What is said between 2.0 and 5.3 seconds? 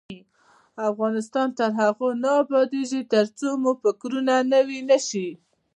نه ابادیږي، ترڅو مو فکرونه نوي نشي.